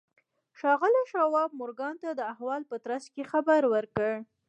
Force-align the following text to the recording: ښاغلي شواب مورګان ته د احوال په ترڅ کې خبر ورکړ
ښاغلي 0.59 1.03
شواب 1.11 1.49
مورګان 1.59 1.95
ته 2.03 2.09
د 2.13 2.21
احوال 2.33 2.61
په 2.69 2.75
ترڅ 2.85 3.03
کې 3.13 3.23
خبر 3.31 3.61
ورکړ 3.73 4.11